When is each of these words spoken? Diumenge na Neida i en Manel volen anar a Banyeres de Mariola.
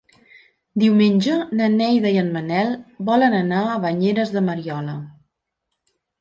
Diumenge 0.83 1.35
na 1.59 1.67
Neida 1.73 2.13
i 2.15 2.17
en 2.21 2.31
Manel 2.37 2.71
volen 3.11 3.37
anar 3.41 3.61
a 3.65 3.77
Banyeres 3.85 4.33
de 4.39 4.45
Mariola. 4.49 4.97